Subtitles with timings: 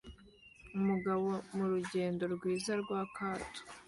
[0.77, 3.61] Umugabo murugendo rwiza rwa kato